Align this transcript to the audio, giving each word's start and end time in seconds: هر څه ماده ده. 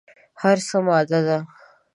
هر 0.41 0.57
څه 0.67 0.77
ماده 0.87 1.19
ده. 1.27 1.37